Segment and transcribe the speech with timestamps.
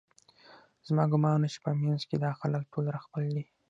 [0.87, 3.43] زما ګومان و چې په منځ کې یې دا خلک ټول راخپل دي